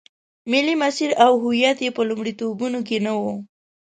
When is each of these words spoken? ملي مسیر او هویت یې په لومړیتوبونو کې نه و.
ملي 0.51 0.73
مسیر 0.83 1.09
او 1.23 1.31
هویت 1.43 1.77
یې 1.85 1.91
په 1.97 2.01
لومړیتوبونو 2.09 2.79
کې 2.87 2.97
نه 3.05 3.13
و. 3.19 3.21